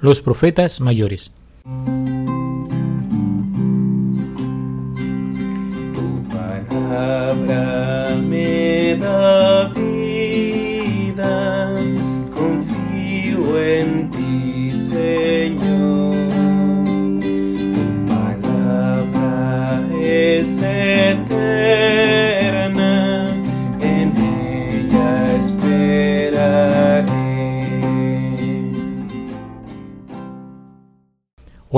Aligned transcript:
los 0.00 0.22
profetas 0.22 0.80
mayores. 0.80 1.32
Tu 5.94 6.22
palabra 6.28 8.14
me 8.16 8.96
da 8.96 9.68
vida, 9.74 11.26
confío 12.32 13.58
en 13.58 14.10
ti, 14.10 14.70
Señor. 14.70 16.14
Tu 17.20 17.84
palabra 18.06 19.82
es 20.00 20.58
eterna, 20.58 22.17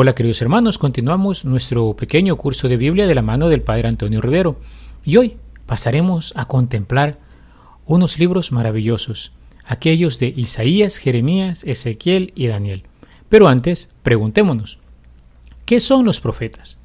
Hola 0.03 0.15
queridos 0.15 0.41
hermanos, 0.41 0.79
continuamos 0.79 1.45
nuestro 1.45 1.95
pequeño 1.95 2.37
curso 2.37 2.71
de 2.71 2.79
Biblia 2.79 3.07
de 3.07 3.15
la 3.15 3.21
mano 3.21 3.51
del 3.51 3.61
Padre 3.61 3.89
Antonio 3.89 4.23
Rivero 4.23 4.59
y 5.05 5.19
hoy 5.19 5.37
pasaremos 5.67 6.33
a 6.37 6.47
contemplar 6.47 7.19
unos 7.85 8.19
libros 8.19 8.51
maravillosos, 8.51 9.33
aquellos 9.63 10.19
de 10.19 10.33
Isaías, 10.35 10.97
Jeremías, 10.97 11.65
Ezequiel 11.65 12.33
y 12.35 12.47
Daniel. 12.47 12.85
Pero 13.29 13.47
antes, 13.47 13.91
preguntémonos, 14.03 14.79
¿qué 15.67 15.81
son 15.81 16.07
los 16.07 16.19
profetas? 16.19 16.79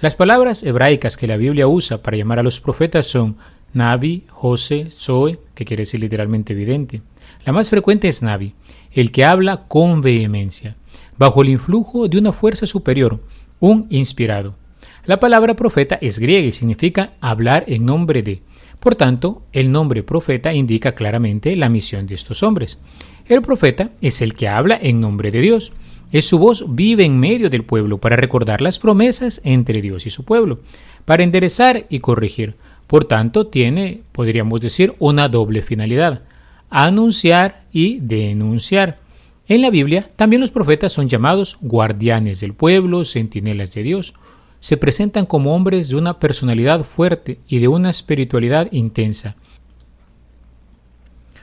Las 0.00 0.14
palabras 0.14 0.62
hebraicas 0.62 1.16
que 1.16 1.26
la 1.26 1.38
Biblia 1.38 1.66
usa 1.66 2.00
para 2.00 2.16
llamar 2.16 2.38
a 2.38 2.44
los 2.44 2.60
profetas 2.60 3.08
son 3.08 3.38
Nabi, 3.74 4.22
José, 4.28 4.88
Zoe, 4.92 5.40
que 5.56 5.64
quiere 5.64 5.80
decir 5.80 5.98
literalmente 5.98 6.52
evidente. 6.52 7.02
La 7.44 7.52
más 7.52 7.70
frecuente 7.70 8.06
es 8.06 8.22
Nabi, 8.22 8.54
el 8.92 9.10
que 9.10 9.24
habla 9.24 9.64
con 9.66 10.00
vehemencia 10.00 10.76
bajo 11.22 11.42
el 11.42 11.50
influjo 11.50 12.08
de 12.08 12.18
una 12.18 12.32
fuerza 12.32 12.66
superior, 12.66 13.20
un 13.60 13.86
inspirado. 13.90 14.56
La 15.04 15.20
palabra 15.20 15.54
profeta 15.54 15.96
es 16.00 16.18
griega 16.18 16.48
y 16.48 16.50
significa 16.50 17.12
hablar 17.20 17.62
en 17.68 17.86
nombre 17.86 18.24
de. 18.24 18.42
Por 18.80 18.96
tanto, 18.96 19.44
el 19.52 19.70
nombre 19.70 20.02
profeta 20.02 20.52
indica 20.52 20.96
claramente 20.96 21.54
la 21.54 21.68
misión 21.68 22.08
de 22.08 22.16
estos 22.16 22.42
hombres. 22.42 22.80
El 23.26 23.40
profeta 23.40 23.92
es 24.00 24.20
el 24.20 24.34
que 24.34 24.48
habla 24.48 24.76
en 24.82 24.98
nombre 24.98 25.30
de 25.30 25.42
Dios. 25.42 25.72
Es 26.10 26.24
su 26.24 26.40
voz 26.40 26.64
vive 26.74 27.04
en 27.04 27.20
medio 27.20 27.48
del 27.50 27.62
pueblo 27.62 27.98
para 27.98 28.16
recordar 28.16 28.60
las 28.60 28.80
promesas 28.80 29.40
entre 29.44 29.80
Dios 29.80 30.06
y 30.06 30.10
su 30.10 30.24
pueblo, 30.24 30.58
para 31.04 31.22
enderezar 31.22 31.86
y 31.88 32.00
corregir. 32.00 32.56
Por 32.88 33.04
tanto, 33.04 33.46
tiene, 33.46 34.02
podríamos 34.10 34.60
decir, 34.60 34.96
una 34.98 35.28
doble 35.28 35.62
finalidad, 35.62 36.24
anunciar 36.68 37.66
y 37.70 38.00
denunciar. 38.00 39.01
En 39.48 39.60
la 39.60 39.70
Biblia 39.70 40.10
también 40.16 40.40
los 40.40 40.50
profetas 40.50 40.92
son 40.92 41.08
llamados 41.08 41.58
guardianes 41.60 42.40
del 42.40 42.54
pueblo, 42.54 43.04
centinelas 43.04 43.72
de 43.72 43.82
Dios. 43.82 44.14
Se 44.60 44.76
presentan 44.76 45.26
como 45.26 45.54
hombres 45.54 45.88
de 45.88 45.96
una 45.96 46.20
personalidad 46.20 46.84
fuerte 46.84 47.40
y 47.48 47.58
de 47.58 47.68
una 47.68 47.90
espiritualidad 47.90 48.70
intensa. 48.70 49.36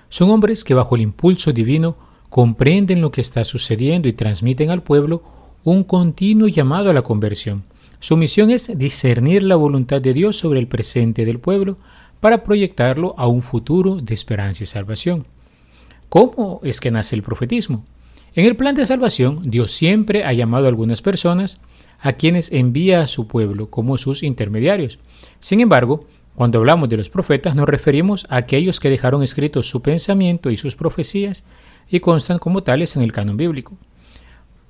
Son 0.07 0.29
hombres 0.29 0.63
que 0.63 0.73
bajo 0.73 0.95
el 0.95 1.01
impulso 1.01 1.51
divino 1.51 1.97
comprenden 2.29 3.01
lo 3.01 3.11
que 3.11 3.21
está 3.21 3.43
sucediendo 3.43 4.07
y 4.07 4.13
transmiten 4.13 4.69
al 4.69 4.83
pueblo 4.83 5.23
un 5.63 5.83
continuo 5.83 6.47
llamado 6.47 6.89
a 6.89 6.93
la 6.93 7.01
conversión. 7.01 7.63
Su 7.99 8.15
misión 8.15 8.49
es 8.49 8.71
discernir 8.77 9.43
la 9.43 9.57
voluntad 9.57 10.01
de 10.01 10.13
Dios 10.13 10.37
sobre 10.37 10.59
el 10.59 10.67
presente 10.67 11.25
del 11.25 11.39
pueblo 11.39 11.77
para 12.21 12.43
proyectarlo 12.43 13.13
a 13.17 13.27
un 13.27 13.41
futuro 13.41 13.97
de 13.97 14.13
esperanza 14.13 14.63
y 14.63 14.67
salvación. 14.67 15.25
¿Cómo 16.09 16.59
es 16.63 16.79
que 16.79 16.89
nace 16.89 17.15
el 17.15 17.21
profetismo? 17.21 17.85
En 18.33 18.45
el 18.47 18.55
plan 18.55 18.73
de 18.73 18.87
salvación, 18.87 19.41
Dios 19.43 19.71
siempre 19.71 20.23
ha 20.23 20.33
llamado 20.33 20.65
a 20.65 20.69
algunas 20.69 21.03
personas 21.03 21.61
a 21.99 22.13
quienes 22.13 22.51
envía 22.51 23.01
a 23.01 23.07
su 23.07 23.27
pueblo 23.27 23.69
como 23.69 23.95
sus 23.97 24.23
intermediarios. 24.23 24.97
Sin 25.39 25.59
embargo, 25.59 26.07
cuando 26.33 26.57
hablamos 26.57 26.89
de 26.89 26.97
los 26.97 27.11
profetas 27.11 27.55
nos 27.55 27.69
referimos 27.69 28.25
a 28.29 28.37
aquellos 28.37 28.79
que 28.79 28.89
dejaron 28.89 29.21
escritos 29.21 29.69
su 29.69 29.83
pensamiento 29.83 30.49
y 30.49 30.57
sus 30.57 30.75
profecías 30.75 31.43
y 31.87 31.99
constan 31.99 32.39
como 32.39 32.63
tales 32.63 32.95
en 32.95 33.03
el 33.03 33.11
canon 33.11 33.37
bíblico. 33.37 33.77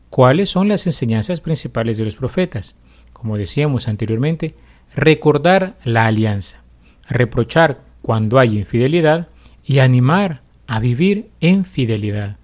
¿Cuáles 0.10 0.50
son 0.50 0.68
las 0.68 0.88
enseñanzas 0.88 1.40
principales 1.40 1.98
de 1.98 2.06
los 2.06 2.18
profetas? 2.18 2.76
Como 3.14 3.38
decíamos 3.38 3.88
anteriormente, 3.88 4.56
recordar 4.94 5.78
la 5.86 6.08
alianza, 6.08 6.64
reprochar 7.08 7.80
cuando 8.02 8.40
hay 8.40 8.58
infidelidad 8.58 9.30
y 9.64 9.80
animar 9.80 10.42
a 10.70 10.80
vivir 10.80 11.32
en 11.42 11.66
fidelidad. 11.66 12.38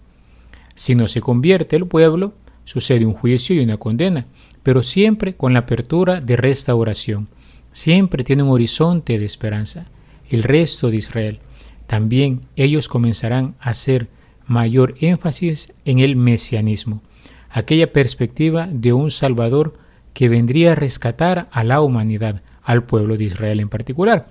Si 0.73 0.95
no 0.95 1.05
se 1.05 1.21
convierte 1.21 1.75
el 1.75 1.85
pueblo, 1.85 2.33
sucede 2.63 3.05
un 3.05 3.13
juicio 3.13 3.55
y 3.55 3.59
una 3.59 3.77
condena, 3.77 4.25
pero 4.63 4.81
siempre 4.81 5.35
con 5.35 5.53
la 5.53 5.59
apertura 5.59 6.19
de 6.21 6.35
restauración. 6.35 7.27
Siempre 7.71 8.23
tiene 8.23 8.41
un 8.41 8.49
horizonte 8.49 9.19
de 9.19 9.25
esperanza. 9.25 9.85
El 10.27 10.41
resto 10.41 10.89
de 10.89 10.97
Israel, 10.97 11.39
también 11.85 12.41
ellos 12.55 12.87
comenzarán 12.87 13.53
a 13.59 13.69
hacer 13.69 14.07
mayor 14.47 14.95
énfasis 15.01 15.71
en 15.85 15.99
el 15.99 16.15
mesianismo, 16.15 17.03
aquella 17.51 17.93
perspectiva 17.93 18.67
de 18.71 18.91
un 18.91 19.11
Salvador 19.11 19.77
que 20.13 20.29
vendría 20.29 20.71
a 20.71 20.75
rescatar 20.75 21.47
a 21.51 21.63
la 21.63 21.79
humanidad, 21.79 22.41
al 22.63 22.85
pueblo 22.85 23.17
de 23.17 23.25
Israel 23.25 23.59
en 23.59 23.69
particular. 23.69 24.29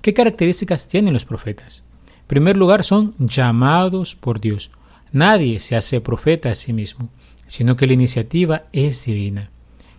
¿Qué 0.00 0.12
características 0.12 0.88
tienen 0.88 1.12
los 1.12 1.24
profetas? 1.24 1.84
En 2.24 2.28
primer 2.28 2.56
lugar, 2.56 2.84
son 2.84 3.14
llamados 3.18 4.16
por 4.16 4.40
Dios. 4.40 4.70
Nadie 5.12 5.58
se 5.58 5.76
hace 5.76 6.00
profeta 6.00 6.50
a 6.50 6.54
sí 6.54 6.72
mismo, 6.72 7.10
sino 7.48 7.76
que 7.76 7.86
la 7.86 7.92
iniciativa 7.92 8.64
es 8.72 9.04
divina. 9.04 9.50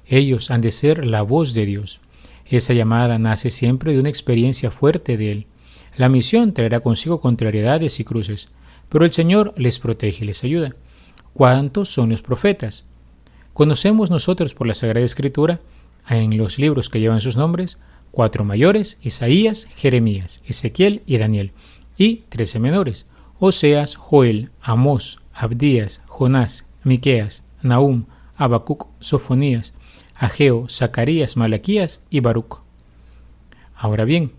Ellos 0.08 0.50
han 0.50 0.62
de 0.62 0.72
ser 0.72 1.06
la 1.06 1.22
voz 1.22 1.54
de 1.54 1.68
Dios. 1.68 2.02
Esa 2.48 2.74
llamada 2.74 3.20
nace 3.20 3.52
siempre 3.52 3.94
de 3.94 4.00
una 4.00 4.10
experiencia 4.10 4.72
fuerte 4.72 5.18
de 5.18 5.32
Él. 5.32 5.48
La 5.98 6.10
misión 6.10 6.54
traerá 6.54 6.80
consigo 6.80 7.20
contrariedades 7.20 8.00
y 8.00 8.04
cruces, 8.04 8.50
pero 8.90 9.06
el 9.06 9.14
Señor 9.14 9.54
les 9.56 9.78
protege 9.78 10.24
y 10.24 10.28
les 10.28 10.44
ayuda. 10.44 10.76
¿Cuántos 11.34 11.90
son 11.90 12.10
los 12.10 12.24
profetas? 12.24 12.86
Conocemos 13.54 14.10
nosotros 14.10 14.56
por 14.56 14.66
la 14.66 14.74
Sagrada 14.74 15.06
Escritura, 15.06 15.62
en 16.10 16.38
los 16.38 16.58
libros 16.58 16.90
que 16.90 17.00
llevan 17.00 17.22
sus 17.22 17.38
nombres, 17.38 17.78
cuatro 18.12 18.44
mayores, 18.44 19.00
Isaías, 19.04 19.68
Jeremías, 19.76 20.42
Ezequiel 20.48 21.04
y 21.06 21.18
Daniel, 21.18 21.52
y 21.98 22.24
trece 22.30 22.60
menores, 22.60 23.06
Oseas, 23.40 23.96
Joel, 23.96 24.52
Amós, 24.62 25.20
Abdías, 25.34 26.02
Jonás, 26.06 26.68
Miqueas, 26.84 27.44
Nahum, 27.62 28.06
Habacuc, 28.38 28.88
Sofonías, 29.00 29.74
Ageo, 30.16 30.68
Zacarías, 30.70 31.36
Malaquías 31.36 32.04
y 32.10 32.22
Baruch. 32.22 32.64
Ahora 33.76 34.06
bien, 34.06 34.32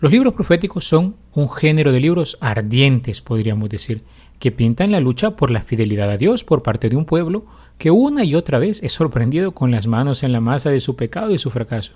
los 0.00 0.12
libros 0.12 0.34
proféticos 0.34 0.84
son 0.84 1.16
un 1.32 1.48
género 1.48 1.92
de 1.92 2.00
libros 2.00 2.36
ardientes, 2.40 3.20
podríamos 3.20 3.68
decir, 3.68 4.02
que 4.38 4.52
pintan 4.52 4.92
la 4.92 5.00
lucha 5.00 5.36
por 5.36 5.50
la 5.50 5.62
fidelidad 5.62 6.10
a 6.10 6.16
Dios 6.16 6.44
por 6.44 6.62
parte 6.62 6.88
de 6.88 6.96
un 6.96 7.04
pueblo 7.04 7.46
que 7.78 7.90
una 7.90 8.24
y 8.24 8.34
otra 8.34 8.58
vez 8.58 8.82
es 8.82 8.92
sorprendido 8.92 9.52
con 9.52 9.70
las 9.70 9.86
manos 9.86 10.22
en 10.22 10.32
la 10.32 10.40
masa 10.40 10.70
de 10.70 10.80
su 10.80 10.96
pecado 10.96 11.30
y 11.30 11.38
su 11.38 11.50
fracaso. 11.50 11.94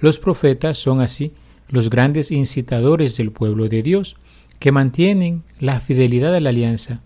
Los 0.00 0.18
profetas 0.18 0.78
son 0.78 1.00
así 1.00 1.34
los 1.68 1.90
grandes 1.90 2.30
incitadores 2.30 3.16
del 3.16 3.32
pueblo 3.32 3.68
de 3.68 3.82
Dios, 3.82 4.16
que 4.58 4.72
mantienen 4.72 5.42
la 5.60 5.80
fidelidad 5.80 6.34
a 6.34 6.40
la 6.40 6.50
alianza. 6.50 7.02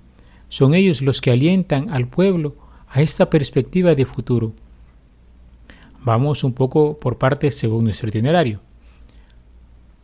Son 0.49 0.75
ellos 0.75 1.03
los 1.03 1.21
que 1.21 1.31
alientan 1.31 1.91
al 1.91 2.09
pueblo 2.09 2.57
a 2.89 3.03
esta 3.03 3.31
perspectiva 3.31 3.95
de 3.95 4.05
futuro. 4.05 4.53
Vamos 6.03 6.45
un 6.45 6.55
poco 6.55 6.99
por 6.99 7.19
partes 7.19 7.55
según 7.57 7.85
nuestro 7.85 8.09
itinerario. 8.09 8.61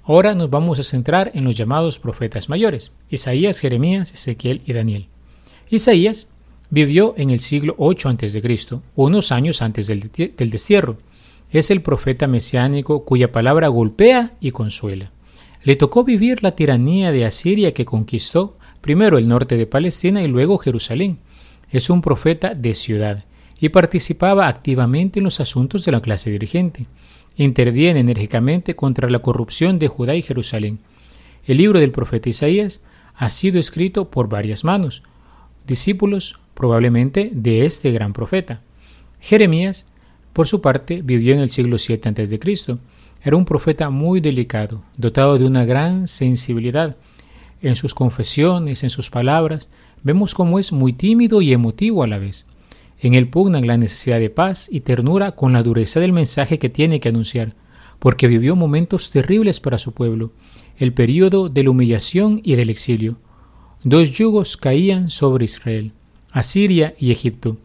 Ahora 0.04 0.34
nos 0.34 0.50
vamos 0.50 0.78
a 0.78 0.84
centrar 0.84 1.32
en 1.34 1.44
los 1.44 1.56
llamados 1.56 1.98
profetas 1.98 2.48
mayores, 2.48 2.92
Isaías, 3.10 3.58
Jeremías, 3.58 4.12
Ezequiel 4.12 4.62
y 4.64 4.72
Daniel. 4.72 5.08
Isaías 5.68 6.28
vivió 6.70 7.14
en 7.16 7.30
el 7.30 7.40
siglo 7.40 7.74
8 7.78 8.10
a.C., 8.10 8.80
unos 8.94 9.32
años 9.32 9.62
antes 9.62 9.88
del, 9.88 10.10
del 10.36 10.50
destierro. 10.50 10.98
Es 11.50 11.70
el 11.70 11.80
profeta 11.80 12.26
mesiánico 12.26 13.04
cuya 13.04 13.32
palabra 13.32 13.68
golpea 13.68 14.32
y 14.40 14.50
consuela. 14.50 15.10
Le 15.62 15.76
tocó 15.76 16.04
vivir 16.04 16.42
la 16.42 16.52
tiranía 16.52 17.12
de 17.12 17.24
Asiria 17.24 17.72
que 17.72 17.84
conquistó 17.84 18.56
primero 18.80 19.18
el 19.18 19.28
norte 19.28 19.56
de 19.56 19.66
Palestina 19.66 20.22
y 20.22 20.28
luego 20.28 20.58
Jerusalén. 20.58 21.18
Es 21.70 21.90
un 21.90 22.02
profeta 22.02 22.54
de 22.54 22.74
ciudad 22.74 23.24
y 23.58 23.70
participaba 23.70 24.48
activamente 24.48 25.18
en 25.18 25.24
los 25.24 25.40
asuntos 25.40 25.84
de 25.84 25.92
la 25.92 26.00
clase 26.00 26.30
dirigente. 26.30 26.86
Interviene 27.36 28.00
enérgicamente 28.00 28.76
contra 28.76 29.10
la 29.10 29.18
corrupción 29.20 29.78
de 29.78 29.88
Judá 29.88 30.14
y 30.14 30.22
Jerusalén. 30.22 30.78
El 31.46 31.58
libro 31.58 31.80
del 31.80 31.90
profeta 31.90 32.28
Isaías 32.28 32.80
ha 33.14 33.30
sido 33.30 33.58
escrito 33.58 34.10
por 34.10 34.28
varias 34.28 34.64
manos, 34.64 35.02
discípulos 35.66 36.38
probablemente 36.54 37.30
de 37.32 37.66
este 37.66 37.90
gran 37.90 38.12
profeta. 38.12 38.62
Jeremías, 39.20 39.86
por 40.36 40.46
su 40.46 40.60
parte, 40.60 41.00
vivió 41.02 41.32
en 41.32 41.40
el 41.40 41.48
siglo 41.48 41.78
VII 41.78 41.98
a.C. 42.04 42.78
Era 43.22 43.36
un 43.38 43.46
profeta 43.46 43.88
muy 43.88 44.20
delicado, 44.20 44.82
dotado 44.98 45.38
de 45.38 45.46
una 45.46 45.64
gran 45.64 46.06
sensibilidad. 46.06 46.98
En 47.62 47.74
sus 47.74 47.94
confesiones, 47.94 48.82
en 48.82 48.90
sus 48.90 49.08
palabras, 49.08 49.70
vemos 50.02 50.34
cómo 50.34 50.58
es 50.58 50.72
muy 50.72 50.92
tímido 50.92 51.40
y 51.40 51.54
emotivo 51.54 52.02
a 52.02 52.06
la 52.06 52.18
vez. 52.18 52.44
En 53.00 53.14
él 53.14 53.30
pugnan 53.30 53.66
la 53.66 53.78
necesidad 53.78 54.20
de 54.20 54.28
paz 54.28 54.68
y 54.70 54.80
ternura 54.80 55.32
con 55.32 55.54
la 55.54 55.62
dureza 55.62 56.00
del 56.00 56.12
mensaje 56.12 56.58
que 56.58 56.68
tiene 56.68 57.00
que 57.00 57.08
anunciar, 57.08 57.54
porque 57.98 58.28
vivió 58.28 58.56
momentos 58.56 59.08
terribles 59.08 59.58
para 59.58 59.78
su 59.78 59.94
pueblo, 59.94 60.32
el 60.76 60.92
período 60.92 61.48
de 61.48 61.64
la 61.64 61.70
humillación 61.70 62.42
y 62.44 62.56
del 62.56 62.68
exilio. 62.68 63.16
Dos 63.84 64.10
yugos 64.10 64.58
caían 64.58 65.08
sobre 65.08 65.46
Israel, 65.46 65.92
Asiria 66.30 66.94
y 66.98 67.10
Egipto. 67.10 67.56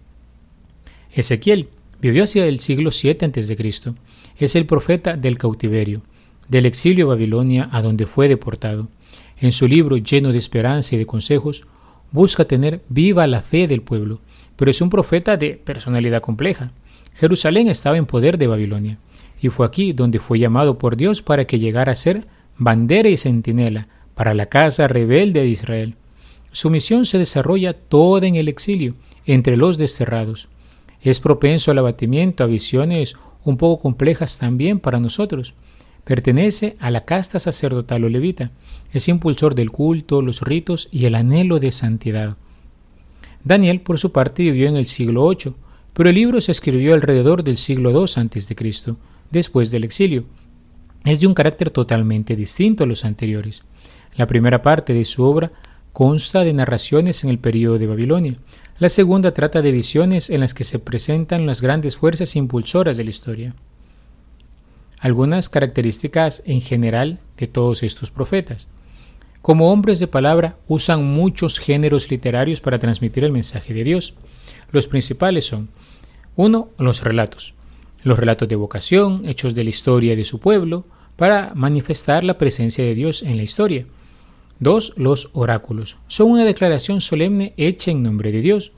Ezequiel 1.13 1.67
vivió 2.01 2.23
hacia 2.23 2.45
el 2.45 2.59
siglo 2.59 2.89
VII 2.89 3.17
a.C. 3.21 3.93
Es 4.37 4.55
el 4.55 4.65
profeta 4.65 5.15
del 5.15 5.37
cautiverio, 5.37 6.01
del 6.49 6.65
exilio 6.65 7.05
a 7.05 7.09
Babilonia 7.09 7.69
a 7.71 7.81
donde 7.81 8.07
fue 8.07 8.27
deportado. 8.27 8.89
En 9.39 9.51
su 9.51 9.67
libro 9.67 9.97
lleno 9.97 10.31
de 10.31 10.37
esperanza 10.37 10.95
y 10.95 10.97
de 10.97 11.05
consejos, 11.05 11.65
busca 12.11 12.45
tener 12.45 12.81
viva 12.89 13.27
la 13.27 13.41
fe 13.41 13.67
del 13.67 13.81
pueblo, 13.81 14.19
pero 14.55 14.71
es 14.71 14.81
un 14.81 14.89
profeta 14.89 15.37
de 15.37 15.51
personalidad 15.51 16.21
compleja. 16.21 16.71
Jerusalén 17.13 17.67
estaba 17.67 17.97
en 17.97 18.05
poder 18.05 18.37
de 18.37 18.47
Babilonia, 18.47 18.97
y 19.41 19.49
fue 19.49 19.65
aquí 19.65 19.93
donde 19.93 20.19
fue 20.19 20.39
llamado 20.39 20.77
por 20.77 20.97
Dios 20.97 21.21
para 21.21 21.45
que 21.45 21.59
llegara 21.59 21.91
a 21.91 21.95
ser 21.95 22.27
bandera 22.57 23.09
y 23.09 23.17
centinela 23.17 23.87
para 24.13 24.33
la 24.33 24.47
casa 24.47 24.87
rebelde 24.87 25.41
de 25.41 25.47
Israel. 25.47 25.95
Su 26.51 26.69
misión 26.69 27.05
se 27.05 27.17
desarrolla 27.17 27.73
toda 27.73 28.27
en 28.27 28.35
el 28.35 28.47
exilio, 28.47 28.95
entre 29.25 29.55
los 29.55 29.77
desterrados. 29.77 30.47
Es 31.01 31.19
propenso 31.19 31.71
al 31.71 31.79
abatimiento, 31.79 32.43
a 32.43 32.47
visiones 32.47 33.15
un 33.43 33.57
poco 33.57 33.81
complejas 33.81 34.37
también 34.37 34.79
para 34.79 34.99
nosotros. 34.99 35.55
Pertenece 36.03 36.75
a 36.79 36.91
la 36.91 37.05
casta 37.05 37.39
sacerdotal 37.39 38.03
o 38.03 38.09
levita. 38.09 38.51
Es 38.93 39.07
impulsor 39.07 39.55
del 39.55 39.71
culto, 39.71 40.21
los 40.21 40.41
ritos 40.41 40.89
y 40.91 41.05
el 41.05 41.15
anhelo 41.15 41.59
de 41.59 41.71
santidad. 41.71 42.37
Daniel, 43.43 43.81
por 43.81 43.97
su 43.97 44.11
parte, 44.11 44.43
vivió 44.43 44.67
en 44.67 44.75
el 44.75 44.85
siglo 44.85 45.27
VIII, 45.29 45.53
pero 45.93 46.09
el 46.09 46.15
libro 46.15 46.39
se 46.41 46.51
escribió 46.51 46.93
alrededor 46.93 47.43
del 47.43 47.57
siglo 47.57 47.91
II 47.91 48.05
a.C., 48.15 48.95
después 49.31 49.71
del 49.71 49.83
exilio. 49.83 50.25
Es 51.03 51.19
de 51.19 51.27
un 51.27 51.33
carácter 51.33 51.71
totalmente 51.71 52.35
distinto 52.35 52.83
a 52.83 52.87
los 52.87 53.05
anteriores. 53.05 53.63
La 54.15 54.27
primera 54.27 54.61
parte 54.61 54.93
de 54.93 55.05
su 55.05 55.23
obra 55.23 55.51
consta 55.93 56.43
de 56.43 56.53
narraciones 56.53 57.23
en 57.23 57.29
el 57.29 57.39
período 57.39 57.77
de 57.77 57.87
Babilonia. 57.87 58.35
La 58.79 58.89
segunda 58.89 59.33
trata 59.33 59.61
de 59.61 59.71
visiones 59.71 60.29
en 60.29 60.39
las 60.39 60.53
que 60.53 60.63
se 60.63 60.79
presentan 60.79 61.45
las 61.45 61.61
grandes 61.61 61.97
fuerzas 61.97 62.35
impulsoras 62.35 62.97
de 62.97 63.03
la 63.03 63.09
historia. 63.09 63.55
Algunas 64.99 65.49
características 65.49 66.43
en 66.45 66.61
general 66.61 67.19
de 67.37 67.47
todos 67.47 67.83
estos 67.83 68.11
profetas. 68.11 68.67
Como 69.41 69.71
hombres 69.71 69.99
de 69.99 70.07
palabra 70.07 70.57
usan 70.67 71.03
muchos 71.03 71.59
géneros 71.59 72.11
literarios 72.11 72.61
para 72.61 72.77
transmitir 72.77 73.23
el 73.23 73.31
mensaje 73.31 73.73
de 73.73 73.83
Dios. 73.83 74.13
Los 74.71 74.87
principales 74.87 75.45
son 75.45 75.69
1. 76.35 76.69
Los 76.77 77.03
relatos. 77.03 77.55
Los 78.03 78.19
relatos 78.19 78.47
de 78.47 78.55
vocación, 78.55 79.23
hechos 79.27 79.53
de 79.55 79.63
la 79.63 79.71
historia 79.71 80.15
de 80.15 80.25
su 80.25 80.39
pueblo, 80.39 80.85
para 81.15 81.53
manifestar 81.55 82.23
la 82.23 82.37
presencia 82.37 82.83
de 82.83 82.95
Dios 82.95 83.23
en 83.23 83.37
la 83.37 83.43
historia. 83.43 83.85
2. 84.61 84.93
Los 84.97 85.31
oráculos. 85.33 85.97
Son 86.05 86.29
una 86.29 86.45
declaración 86.45 87.01
solemne 87.01 87.55
hecha 87.57 87.89
en 87.89 88.03
nombre 88.03 88.31
de 88.31 88.41
Dios. 88.41 88.73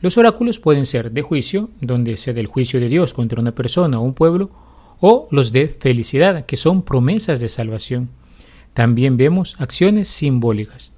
Los 0.00 0.18
oráculos 0.18 0.58
pueden 0.58 0.84
ser 0.84 1.12
de 1.12 1.22
juicio, 1.22 1.70
donde 1.80 2.16
se 2.16 2.34
da 2.34 2.40
el 2.40 2.48
juicio 2.48 2.80
de 2.80 2.88
Dios 2.88 3.14
contra 3.14 3.40
una 3.40 3.54
persona 3.54 4.00
o 4.00 4.02
un 4.02 4.14
pueblo, 4.14 4.50
o 5.00 5.28
los 5.30 5.52
de 5.52 5.68
felicidad, 5.68 6.44
que 6.44 6.56
son 6.56 6.82
promesas 6.82 7.38
de 7.38 7.48
salvación. 7.48 8.08
También 8.74 9.16
vemos 9.16 9.54
acciones 9.60 10.08
simbólicas. 10.08 10.92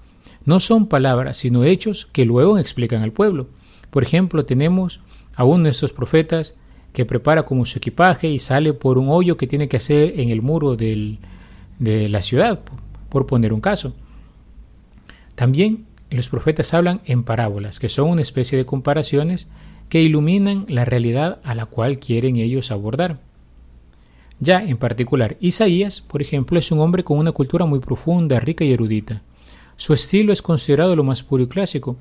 No 0.46 0.58
son 0.58 0.86
palabras, 0.86 1.36
sino 1.36 1.64
hechos 1.64 2.06
que 2.06 2.24
luego 2.24 2.56
explican 2.56 3.02
al 3.02 3.12
pueblo. 3.12 3.48
Por 3.90 4.02
ejemplo, 4.02 4.46
tenemos 4.46 5.00
a 5.36 5.44
uno 5.44 5.64
de 5.64 5.70
estos 5.70 5.92
profetas 5.92 6.54
que 6.94 7.04
prepara 7.04 7.44
como 7.44 7.66
su 7.66 7.76
equipaje 7.76 8.30
y 8.30 8.38
sale 8.38 8.72
por 8.72 8.96
un 8.96 9.10
hoyo 9.10 9.36
que 9.36 9.46
tiene 9.46 9.68
que 9.68 9.76
hacer 9.76 10.18
en 10.18 10.30
el 10.30 10.40
muro 10.40 10.76
de 10.76 11.18
la 11.78 12.22
ciudad, 12.22 12.60
por 13.10 13.26
poner 13.26 13.52
un 13.52 13.60
caso. 13.60 13.92
También 15.40 15.86
los 16.10 16.28
profetas 16.28 16.74
hablan 16.74 17.00
en 17.06 17.24
parábolas, 17.24 17.80
que 17.80 17.88
son 17.88 18.10
una 18.10 18.20
especie 18.20 18.58
de 18.58 18.66
comparaciones 18.66 19.48
que 19.88 20.02
iluminan 20.02 20.66
la 20.68 20.84
realidad 20.84 21.40
a 21.44 21.54
la 21.54 21.64
cual 21.64 21.98
quieren 21.98 22.36
ellos 22.36 22.70
abordar. 22.70 23.20
Ya 24.38 24.62
en 24.62 24.76
particular, 24.76 25.38
Isaías, 25.40 26.02
por 26.02 26.20
ejemplo, 26.20 26.58
es 26.58 26.70
un 26.70 26.80
hombre 26.80 27.04
con 27.04 27.16
una 27.16 27.32
cultura 27.32 27.64
muy 27.64 27.78
profunda, 27.80 28.38
rica 28.38 28.66
y 28.66 28.72
erudita. 28.72 29.22
Su 29.76 29.94
estilo 29.94 30.34
es 30.34 30.42
considerado 30.42 30.94
lo 30.94 31.04
más 31.04 31.22
puro 31.22 31.42
y 31.42 31.46
clásico. 31.46 31.96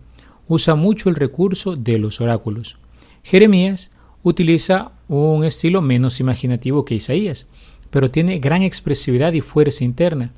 Usa 0.50 0.76
mucho 0.76 1.08
el 1.08 1.16
recurso 1.16 1.78
de 1.78 1.98
los 1.98 2.20
oráculos. 2.20 2.78
Jeremías 3.24 3.92
utiliza 4.22 4.92
un 5.08 5.46
estilo 5.46 5.82
menos 5.82 6.20
imaginativo 6.20 6.84
que 6.84 6.96
Isaías, 6.96 7.48
pero 7.90 8.12
tiene 8.12 8.40
gran 8.40 8.64
expresividad 8.64 9.32
y 9.32 9.40
fuerza 9.40 9.86
interna. 9.86 10.34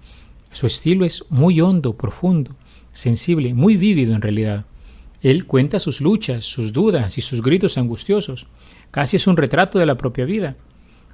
Su 0.51 0.67
estilo 0.67 1.03
es 1.03 1.25
muy 1.31 1.61
hondo, 1.61 1.97
profundo 1.97 2.55
sensible, 2.91 3.53
muy 3.53 3.77
vívido 3.77 4.15
en 4.15 4.21
realidad. 4.21 4.65
Él 5.21 5.45
cuenta 5.45 5.79
sus 5.79 6.01
luchas, 6.01 6.45
sus 6.45 6.73
dudas 6.73 7.17
y 7.17 7.21
sus 7.21 7.41
gritos 7.41 7.77
angustiosos. 7.77 8.47
Casi 8.89 9.17
es 9.17 9.27
un 9.27 9.37
retrato 9.37 9.79
de 9.79 9.85
la 9.85 9.97
propia 9.97 10.25
vida. 10.25 10.55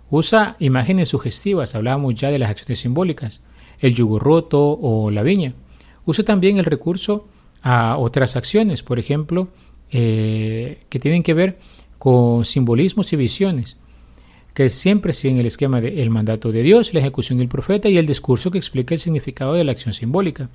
Usa 0.09 0.55
imágenes 0.59 1.09
sugestivas, 1.09 1.75
hablábamos 1.75 2.15
ya 2.15 2.31
de 2.31 2.39
las 2.39 2.49
acciones 2.49 2.79
simbólicas, 2.79 3.41
el 3.79 3.93
yugo 3.93 4.19
roto 4.19 4.79
o 4.81 5.11
la 5.11 5.23
viña. 5.23 5.53
Usa 6.05 6.23
también 6.23 6.57
el 6.57 6.65
recurso 6.65 7.27
a 7.61 7.97
otras 7.97 8.37
acciones, 8.37 8.81
por 8.81 8.99
ejemplo, 8.99 9.49
eh, 9.91 10.79
que 10.89 10.99
tienen 10.99 11.23
que 11.23 11.33
ver 11.33 11.59
con 11.97 12.45
simbolismos 12.45 13.11
y 13.11 13.17
visiones, 13.17 13.77
que 14.53 14.69
siempre 14.69 15.11
siguen 15.11 15.39
el 15.39 15.45
esquema 15.45 15.81
del 15.81 16.09
mandato 16.09 16.51
de 16.51 16.63
Dios, 16.63 16.93
la 16.93 17.01
ejecución 17.01 17.39
del 17.39 17.49
profeta 17.49 17.89
y 17.89 17.97
el 17.97 18.07
discurso 18.07 18.51
que 18.51 18.57
explica 18.57 18.95
el 18.95 18.99
significado 18.99 19.53
de 19.53 19.63
la 19.65 19.73
acción 19.73 19.93
simbólica. 19.93 20.49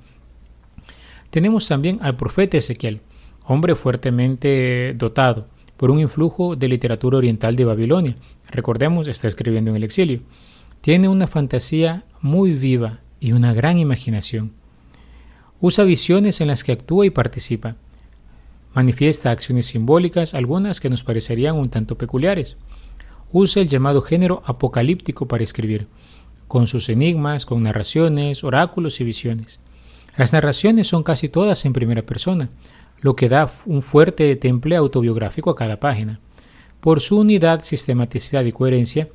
Tenemos 1.33 1.67
también 1.67 1.97
al 2.03 2.15
profeta 2.15 2.57
Ezequiel, 2.57 3.01
hombre 3.43 3.73
fuertemente 3.73 4.93
dotado 4.95 5.47
por 5.77 5.89
un 5.89 5.99
influjo 5.99 6.55
de 6.55 6.67
literatura 6.67 7.17
oriental 7.17 7.55
de 7.55 7.65
Babilonia. 7.65 8.17
Recordemos, 8.51 9.07
está 9.07 9.27
escribiendo 9.29 9.71
en 9.71 9.77
el 9.77 9.83
exilio. 9.83 10.19
Tiene 10.81 11.07
una 11.07 11.25
fantasía 11.25 12.03
muy 12.21 12.51
viva 12.51 12.99
y 13.19 13.31
una 13.31 13.51
gran 13.51 13.79
imaginación. 13.79 14.51
Usa 15.59 15.83
visiones 15.85 16.39
en 16.39 16.49
las 16.49 16.63
que 16.63 16.73
actúa 16.73 17.07
y 17.07 17.09
participa. 17.09 17.77
Manifiesta 18.75 19.31
acciones 19.31 19.65
simbólicas, 19.65 20.35
algunas 20.35 20.79
que 20.79 20.91
nos 20.91 21.03
parecerían 21.03 21.55
un 21.55 21.71
tanto 21.71 21.97
peculiares. 21.97 22.57
Usa 23.31 23.63
el 23.63 23.69
llamado 23.69 24.03
género 24.03 24.43
apocalíptico 24.45 25.27
para 25.27 25.43
escribir, 25.43 25.87
con 26.47 26.67
sus 26.67 26.89
enigmas, 26.89 27.47
con 27.47 27.63
narraciones, 27.63 28.43
oráculos 28.43 29.01
y 29.01 29.03
visiones. 29.03 29.59
Las 30.15 30.31
narraciones 30.31 30.87
son 30.87 31.03
casi 31.03 31.27
todas 31.27 31.65
en 31.65 31.73
primera 31.73 32.03
persona, 32.03 32.49
lo 33.01 33.15
que 33.15 33.29
da 33.29 33.49
un 33.65 33.81
fuerte 33.81 34.35
temple 34.35 34.75
autobiográfico 34.75 35.49
a 35.49 35.55
cada 35.55 35.79
página. 35.79 36.19
Por 36.79 37.01
su 37.01 37.19
unidad, 37.19 37.61
sistematicidad 37.63 38.43
y 38.45 38.51
coherencia, 38.51 39.09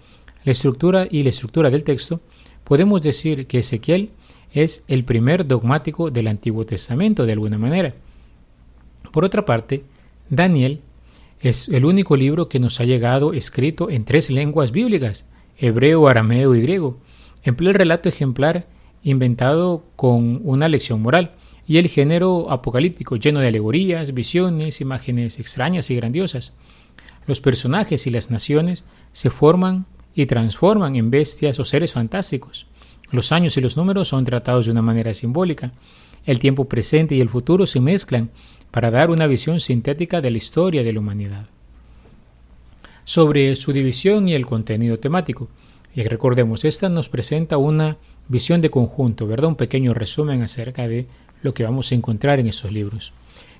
la 0.44 0.52
estructura 0.52 1.06
y 1.10 1.22
la 1.22 1.28
estructura 1.28 1.70
del 1.70 1.84
texto, 1.84 2.20
podemos 2.64 3.02
decir 3.02 3.46
que 3.46 3.58
Ezequiel 3.58 4.10
es 4.52 4.84
el 4.88 5.04
primer 5.04 5.46
dogmático 5.46 6.10
del 6.10 6.26
Antiguo 6.26 6.66
Testamento 6.66 7.26
de 7.26 7.32
alguna 7.32 7.58
manera. 7.58 7.94
Por 9.12 9.24
otra 9.24 9.44
parte, 9.44 9.84
Daniel 10.28 10.80
es 11.40 11.68
el 11.68 11.84
único 11.84 12.16
libro 12.16 12.48
que 12.48 12.58
nos 12.58 12.80
ha 12.80 12.84
llegado 12.84 13.32
escrito 13.32 13.90
en 13.90 14.04
tres 14.04 14.30
lenguas 14.30 14.72
bíblicas, 14.72 15.26
hebreo, 15.58 16.08
arameo 16.08 16.54
y 16.54 16.60
griego. 16.60 16.98
Emplea 17.42 17.70
el 17.70 17.78
relato 17.78 18.08
ejemplar 18.08 18.66
inventado 19.08 19.84
con 19.96 20.40
una 20.44 20.68
lección 20.68 21.02
moral, 21.02 21.34
y 21.66 21.76
el 21.76 21.88
género 21.88 22.50
apocalíptico, 22.50 23.16
lleno 23.16 23.40
de 23.40 23.48
alegorías, 23.48 24.14
visiones, 24.14 24.80
imágenes 24.80 25.38
extrañas 25.38 25.90
y 25.90 25.96
grandiosas. 25.96 26.54
Los 27.26 27.42
personajes 27.42 28.06
y 28.06 28.10
las 28.10 28.30
naciones 28.30 28.86
se 29.12 29.28
forman 29.28 29.84
y 30.14 30.24
transforman 30.24 30.96
en 30.96 31.10
bestias 31.10 31.60
o 31.60 31.64
seres 31.64 31.92
fantásticos. 31.92 32.66
Los 33.10 33.32
años 33.32 33.56
y 33.58 33.60
los 33.60 33.76
números 33.76 34.08
son 34.08 34.24
tratados 34.24 34.64
de 34.64 34.72
una 34.72 34.80
manera 34.80 35.12
simbólica. 35.12 35.72
El 36.24 36.38
tiempo 36.38 36.64
presente 36.64 37.14
y 37.14 37.20
el 37.20 37.28
futuro 37.28 37.66
se 37.66 37.80
mezclan 37.80 38.30
para 38.70 38.90
dar 38.90 39.10
una 39.10 39.26
visión 39.26 39.60
sintética 39.60 40.22
de 40.22 40.30
la 40.30 40.38
historia 40.38 40.82
de 40.82 40.92
la 40.92 41.00
humanidad. 41.00 41.48
Sobre 43.04 43.54
su 43.56 43.72
división 43.72 44.26
y 44.26 44.34
el 44.34 44.46
contenido 44.46 44.98
temático. 44.98 45.48
Y 45.94 46.02
recordemos, 46.02 46.64
esta 46.64 46.88
nos 46.88 47.08
presenta 47.08 47.58
una 47.58 47.98
visión 48.28 48.60
de 48.60 48.70
conjunto, 48.70 49.26
¿verdad? 49.26 49.48
Un 49.48 49.56
pequeño 49.56 49.94
resumen 49.94 50.42
acerca 50.42 50.86
de 50.86 51.06
lo 51.42 51.54
que 51.54 51.64
vamos 51.64 51.90
a 51.90 51.94
encontrar 51.94 52.40
en 52.40 52.46
estos 52.46 52.72
libros. 52.72 53.12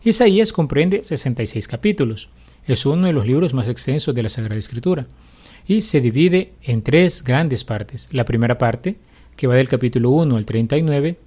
Isaías 0.05 0.53
comprende 0.53 1.05
66 1.05 1.67
capítulos. 1.69 2.29
Es 2.67 2.85
uno 2.87 3.07
de 3.07 3.13
los 3.13 3.27
libros 3.27 3.55
más 3.55 3.69
extensos 3.69 4.15
de 4.15 4.23
la 4.23 4.29
Sagrada 4.29 4.59
Escritura 4.59 5.07
y 5.67 5.83
se 5.83 6.01
divide 6.01 6.53
en 6.63 6.83
tres 6.83 7.25
grandes 7.25 7.65
partes. 7.65 8.09
La 8.13 8.25
primera 8.25 8.59
parte, 8.59 8.97
que 9.37 9.47
va 9.47 9.55
del 9.55 9.69
capítulo 9.69 10.11
1 10.11 10.37
al 10.37 10.47
39, 10.47 11.19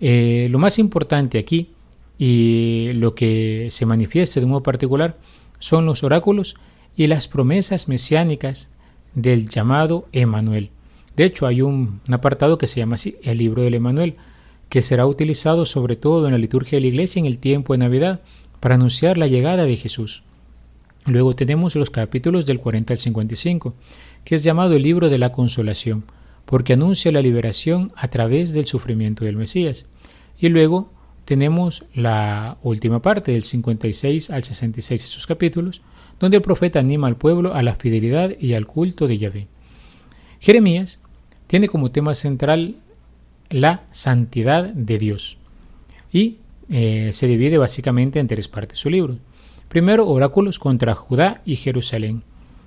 eh, 0.00 0.48
lo 0.50 0.58
más 0.58 0.78
importante 0.78 1.38
aquí 1.38 1.70
y 2.18 2.90
lo 2.94 3.14
que 3.14 3.68
se 3.70 3.86
manifiesta 3.86 4.40
de 4.40 4.46
modo 4.46 4.62
particular 4.62 5.16
son 5.58 5.86
los 5.86 6.04
oráculos 6.04 6.56
y 6.96 7.06
las 7.06 7.28
promesas 7.28 7.88
mesiánicas 7.88 8.70
del 9.14 9.48
llamado 9.48 10.06
Emanuel. 10.12 10.70
De 11.16 11.24
hecho, 11.24 11.46
hay 11.46 11.62
un, 11.62 12.00
apartado 12.10 12.58
que 12.58 12.66
se 12.66 12.80
llama 12.80 12.94
así, 12.94 13.16
el 13.22 13.38
libro 13.38 13.62
del 13.62 13.74
Emanuel, 13.74 14.16
que 14.68 14.82
será 14.82 15.06
utilizado 15.06 15.64
sobre 15.64 15.96
todo 15.96 16.26
en 16.26 16.32
la 16.32 16.38
liturgia 16.38 16.76
de 16.76 16.80
la 16.80 16.88
iglesia 16.88 17.20
en 17.20 17.26
el 17.26 17.38
tiempo 17.38 17.74
de 17.74 17.78
Navidad 17.78 18.20
para 18.60 18.74
anunciar 18.74 19.18
la 19.18 19.28
llegada 19.28 19.64
de 19.64 19.76
Jesús. 19.76 20.24
Luego 21.06 21.36
tenemos 21.36 21.76
los 21.76 21.90
capítulos 21.90 22.46
del 22.46 22.60
40 22.60 22.94
al 22.94 22.98
55, 22.98 23.74
que 24.24 24.34
es 24.34 24.42
llamado 24.42 24.74
el 24.74 24.82
libro 24.82 25.10
de 25.10 25.18
la 25.18 25.32
consolación, 25.32 26.04
porque 26.46 26.72
anuncia 26.72 27.12
la 27.12 27.22
liberación 27.22 27.92
a 27.94 28.08
través 28.08 28.54
del 28.54 28.66
sufrimiento 28.66 29.24
del 29.24 29.36
Mesías. 29.36 29.86
Y 30.38 30.48
luego 30.48 30.90
tenemos 31.24 31.84
la 31.94 32.58
última 32.62 33.00
parte 33.00 33.32
del 33.32 33.44
56 33.44 34.30
al 34.30 34.44
66 34.44 35.00
de 35.00 35.06
sus 35.06 35.26
capítulos, 35.26 35.82
donde 36.18 36.38
el 36.38 36.42
profeta 36.42 36.80
anima 36.80 37.06
al 37.06 37.16
pueblo 37.16 37.54
a 37.54 37.62
la 37.62 37.74
fidelidad 37.74 38.32
y 38.40 38.54
al 38.54 38.66
culto 38.66 39.06
de 39.06 39.18
Yahvé. 39.18 39.48
Jeremías 40.40 41.00
tiene 41.46 41.68
como 41.68 41.90
tema 41.90 42.14
central 42.14 42.76
la 43.50 43.84
santidad 43.92 44.64
de 44.64 44.98
Dios 44.98 45.38
y 46.12 46.38
eh, 46.70 47.10
se 47.12 47.26
divide 47.26 47.58
básicamente 47.58 48.18
en 48.18 48.28
tres 48.28 48.48
partes 48.48 48.78
su 48.78 48.90
libro. 48.90 49.18
Primero, 49.68 50.08
oráculos 50.08 50.58
contra 50.58 50.94
Judá 50.94 51.42
y 51.44 51.56
Jerusalén. 51.56 52.22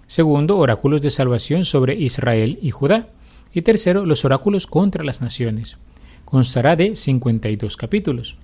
Segundo, 0.08 0.58
oráculos 0.58 1.02
de 1.02 1.10
salvación 1.10 1.64
sobre 1.64 1.96
Israel 1.96 2.60
y 2.62 2.72
Judá. 2.72 3.10
Y 3.54 3.62
tercero, 3.62 4.06
los 4.06 4.26
oráculos 4.26 4.68
contra 4.68 5.04
las 5.04 5.22
naciones. 5.22 5.78
Constará 6.26 6.76
de 6.76 6.96
52 6.96 7.78
capítulos. 7.78 8.38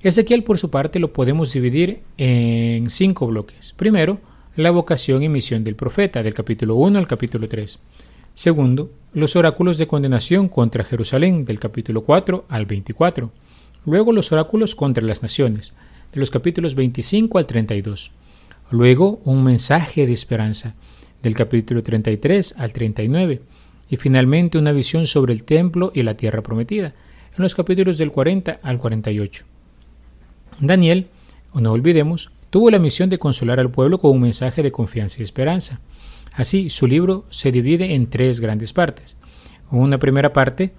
Ezequiel, 0.00 0.42
por 0.42 0.58
su 0.58 0.70
parte, 0.70 0.98
lo 0.98 1.12
podemos 1.12 1.52
dividir 1.52 2.00
en 2.16 2.88
cinco 2.90 3.26
bloques. 3.26 3.74
Primero, 3.76 4.20
la 4.54 4.70
vocación 4.70 5.22
y 5.22 5.28
misión 5.28 5.64
del 5.64 5.76
profeta, 5.76 6.22
del 6.22 6.34
capítulo 6.34 6.76
1 6.76 6.98
al 6.98 7.06
capítulo 7.06 7.48
3. 7.48 7.78
Segundo, 8.36 8.90
los 9.14 9.34
oráculos 9.34 9.78
de 9.78 9.86
condenación 9.86 10.50
contra 10.50 10.84
Jerusalén, 10.84 11.46
del 11.46 11.58
capítulo 11.58 12.02
4 12.02 12.44
al 12.50 12.66
24. 12.66 13.32
Luego, 13.86 14.12
los 14.12 14.30
oráculos 14.30 14.74
contra 14.74 15.02
las 15.02 15.22
naciones, 15.22 15.72
de 16.12 16.20
los 16.20 16.30
capítulos 16.30 16.74
25 16.74 17.38
al 17.38 17.46
32. 17.46 18.10
Luego, 18.70 19.20
un 19.24 19.42
mensaje 19.42 20.04
de 20.04 20.12
esperanza, 20.12 20.74
del 21.22 21.34
capítulo 21.34 21.82
33 21.82 22.56
al 22.58 22.74
39. 22.74 23.40
Y 23.88 23.96
finalmente, 23.96 24.58
una 24.58 24.72
visión 24.72 25.06
sobre 25.06 25.32
el 25.32 25.44
templo 25.44 25.90
y 25.94 26.02
la 26.02 26.18
tierra 26.18 26.42
prometida, 26.42 26.88
en 26.88 27.42
los 27.42 27.54
capítulos 27.54 27.96
del 27.96 28.12
40 28.12 28.60
al 28.62 28.78
48. 28.78 29.46
Daniel, 30.60 31.06
no 31.54 31.72
olvidemos, 31.72 32.32
tuvo 32.50 32.68
la 32.70 32.78
misión 32.78 33.08
de 33.08 33.18
consolar 33.18 33.60
al 33.60 33.70
pueblo 33.70 33.96
con 33.96 34.10
un 34.10 34.20
mensaje 34.20 34.62
de 34.62 34.72
confianza 34.72 35.20
y 35.20 35.22
esperanza. 35.22 35.80
Así, 36.36 36.68
su 36.68 36.86
libro 36.86 37.24
se 37.30 37.50
divide 37.50 37.94
en 37.94 38.08
tres 38.08 38.40
grandes 38.40 38.74
partes. 38.74 39.16
Una 39.70 39.98
primera 39.98 40.32
parte, 40.32 40.72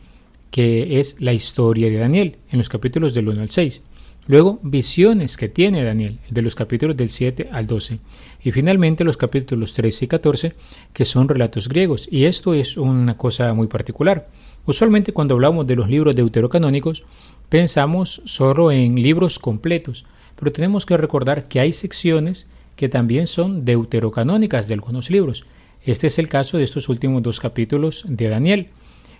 que 0.52 1.00
es 1.00 1.20
la 1.20 1.34
historia 1.34 1.90
de 1.90 1.98
Daniel, 1.98 2.38
en 2.52 2.60
los 2.60 2.70
capítulos 2.70 3.16
del 3.16 3.28
1 3.28 3.42
al 3.42 3.50
6. 3.50 3.84
Luego, 4.28 4.60
visiones 4.62 5.36
que 5.36 5.50
tiene 5.50 5.84
Daniel, 5.84 6.20
de 6.30 6.42
los 6.42 6.54
capítulos 6.54 6.96
del 6.96 7.10
7 7.10 7.50
al 7.52 7.66
12. 7.66 8.00
Y 8.44 8.52
finalmente 8.52 9.04
los 9.04 9.18
capítulos 9.18 9.74
13 9.74 10.06
y 10.06 10.08
14, 10.08 10.54
que 10.94 11.06
son 11.06 11.28
relatos 11.28 11.68
griegos. 11.68 12.08
Y 12.12 12.26
esto 12.26 12.54
es 12.54 12.78
una 12.78 13.18
cosa 13.18 13.54
muy 13.54 13.68
particular. 13.68 14.30
Usualmente 14.66 15.12
cuando 15.12 15.36
hablamos 15.36 15.66
de 15.66 15.76
los 15.76 15.90
libros 15.90 16.16
deuterocanónicos, 16.16 17.04
pensamos 17.50 18.22
solo 18.26 18.72
en 18.72 18.96
libros 18.96 19.40
completos, 19.40 20.06
pero 20.38 20.52
tenemos 20.52 20.86
que 20.86 20.98
recordar 20.98 21.48
que 21.48 21.62
hay 21.62 21.72
secciones 21.72 22.48
que 22.78 22.88
también 22.88 23.28
son 23.28 23.66
deuterocanónicas 23.66 24.68
de 24.68 24.76
algunos 24.76 25.10
libros. 25.10 25.46
Este 25.84 26.08
es 26.08 26.20
el 26.20 26.30
caso 26.30 26.58
de 26.58 26.64
estos 26.64 26.88
últimos 26.88 27.24
dos 27.24 27.42
capítulos 27.42 28.06
de 28.08 28.30
Daniel. 28.30 28.68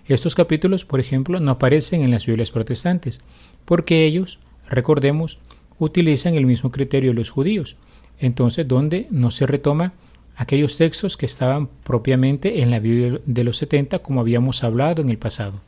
Estos 0.06 0.34
capítulos, 0.34 0.86
por 0.86 1.00
ejemplo, 1.00 1.40
no 1.40 1.50
aparecen 1.50 2.02
en 2.02 2.10
las 2.10 2.24
Biblias 2.24 2.52
protestantes, 2.52 3.20
porque 3.66 4.06
ellos, 4.06 4.38
recordemos, 4.70 5.38
utilizan 5.78 6.34
el 6.34 6.46
mismo 6.46 6.70
criterio 6.70 7.10
de 7.10 7.16
los 7.16 7.30
judíos. 7.30 7.76
Entonces, 8.20 8.66
donde 8.66 9.08
no 9.10 9.30
se 9.30 9.46
retoma 9.46 9.92
aquellos 10.36 10.76
textos 10.76 11.16
que 11.16 11.26
estaban 11.26 11.68
propiamente 11.82 12.62
en 12.62 12.70
la 12.70 12.78
Biblia 12.78 13.20
de 13.26 13.44
los 13.44 13.56
70, 13.56 13.98
como 13.98 14.20
habíamos 14.20 14.62
hablado 14.62 15.02
en 15.02 15.08
el 15.08 15.18
pasado. 15.18 15.60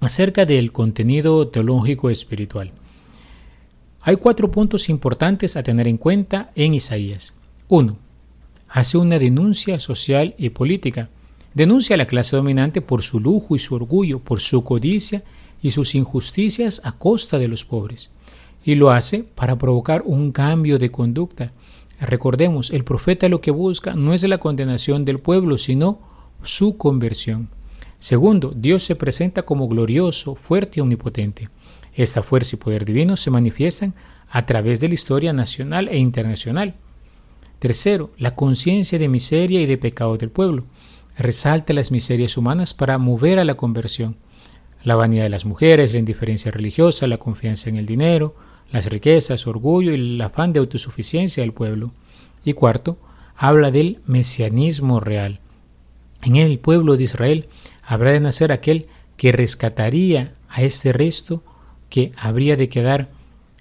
Acerca 0.00 0.44
del 0.44 0.72
contenido 0.72 1.46
teológico 1.48 2.10
espiritual. 2.10 2.72
Hay 4.04 4.16
cuatro 4.16 4.50
puntos 4.50 4.88
importantes 4.88 5.56
a 5.56 5.62
tener 5.62 5.88
en 5.88 5.96
cuenta 5.96 6.52
en 6.54 6.74
Isaías. 6.74 7.34
1. 7.68 7.96
Hace 8.68 8.98
una 8.98 9.18
denuncia 9.18 9.78
social 9.80 10.34
y 10.38 10.50
política. 10.50 11.08
Denuncia 11.54 11.94
a 11.94 11.96
la 11.96 12.06
clase 12.06 12.36
dominante 12.36 12.80
por 12.80 13.02
su 13.02 13.18
lujo 13.18 13.56
y 13.56 13.58
su 13.58 13.74
orgullo, 13.74 14.20
por 14.20 14.40
su 14.40 14.62
codicia 14.62 15.24
y 15.62 15.70
sus 15.70 15.94
injusticias 15.94 16.80
a 16.84 16.92
costa 16.92 17.38
de 17.38 17.48
los 17.48 17.64
pobres. 17.64 18.10
Y 18.64 18.76
lo 18.76 18.90
hace 18.90 19.24
para 19.24 19.56
provocar 19.58 20.02
un 20.04 20.32
cambio 20.32 20.78
de 20.78 20.90
conducta 20.90 21.52
Recordemos, 22.00 22.70
el 22.70 22.84
profeta 22.84 23.28
lo 23.28 23.40
que 23.40 23.50
busca 23.50 23.94
no 23.94 24.14
es 24.14 24.22
la 24.24 24.38
condenación 24.38 25.04
del 25.04 25.20
pueblo, 25.20 25.58
sino 25.58 26.00
su 26.42 26.76
conversión. 26.76 27.48
Segundo, 27.98 28.52
Dios 28.54 28.82
se 28.82 28.96
presenta 28.96 29.42
como 29.42 29.68
glorioso, 29.68 30.34
fuerte 30.34 30.80
y 30.80 30.80
omnipotente. 30.80 31.48
Esta 31.94 32.22
fuerza 32.22 32.56
y 32.56 32.58
poder 32.58 32.84
divino 32.84 33.16
se 33.16 33.30
manifiestan 33.30 33.94
a 34.28 34.46
través 34.46 34.80
de 34.80 34.88
la 34.88 34.94
historia 34.94 35.32
nacional 35.32 35.88
e 35.88 35.98
internacional. 35.98 36.74
Tercero, 37.60 38.10
la 38.18 38.34
conciencia 38.34 38.98
de 38.98 39.08
miseria 39.08 39.60
y 39.60 39.66
de 39.66 39.78
pecado 39.78 40.16
del 40.16 40.30
pueblo. 40.30 40.64
Resalta 41.16 41.72
las 41.72 41.92
miserias 41.92 42.36
humanas 42.36 42.74
para 42.74 42.98
mover 42.98 43.38
a 43.38 43.44
la 43.44 43.54
conversión. 43.54 44.16
La 44.82 44.96
vanidad 44.96 45.22
de 45.22 45.30
las 45.30 45.46
mujeres, 45.46 45.92
la 45.92 46.00
indiferencia 46.00 46.50
religiosa, 46.50 47.06
la 47.06 47.18
confianza 47.18 47.70
en 47.70 47.76
el 47.76 47.86
dinero, 47.86 48.34
las 48.70 48.86
riquezas, 48.86 49.46
orgullo 49.46 49.92
y 49.92 49.94
el 49.94 50.20
afán 50.20 50.52
de 50.52 50.60
autosuficiencia 50.60 51.42
del 51.42 51.52
pueblo. 51.52 51.92
Y 52.44 52.54
cuarto, 52.54 52.98
habla 53.36 53.70
del 53.70 54.00
mesianismo 54.04 55.00
real. 55.00 55.40
En 56.22 56.36
el 56.36 56.58
pueblo 56.58 56.96
de 56.96 57.04
Israel 57.04 57.48
habrá 57.86 58.10
de 58.10 58.20
nacer 58.20 58.50
aquel 58.50 58.88
que 59.16 59.30
rescataría 59.30 60.34
a 60.48 60.62
este 60.62 60.92
resto 60.92 61.42
que 61.94 62.10
habría 62.16 62.56
de 62.56 62.68
quedar 62.68 63.08